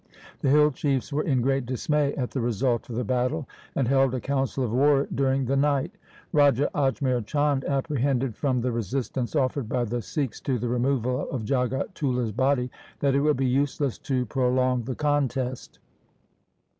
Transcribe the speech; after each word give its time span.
The 0.39 0.49
hill 0.49 0.71
chiefs 0.71 1.13
were 1.13 1.21
in 1.21 1.41
great 1.43 1.67
dismay 1.67 2.15
at 2.15 2.31
the 2.31 2.41
result 2.41 2.89
of 2.89 2.95
the 2.95 3.03
battle, 3.03 3.47
and 3.75 3.87
held 3.87 4.15
a 4.15 4.19
council 4.19 4.63
of 4.63 4.71
war 4.71 5.07
during 5.13 5.45
the 5.45 5.55
night. 5.55 5.91
Raja 6.33 6.71
Ajmer 6.73 7.23
Chand 7.23 7.63
apprehended 7.65 8.35
from 8.35 8.61
the 8.61 8.71
resistance 8.71 9.35
offered 9.35 9.69
by 9.69 9.85
the 9.85 10.01
Sikhs 10.01 10.41
to 10.41 10.57
the 10.57 10.69
removal 10.69 11.29
of 11.29 11.45
Jagatullah's 11.45 12.31
body, 12.31 12.71
that 12.99 13.13
it 13.13 13.19
would 13.19 13.37
be 13.37 13.45
useless 13.45 13.99
to 13.99 14.25
prolong 14.25 14.81
the 14.85 14.95
contest. 14.95 15.77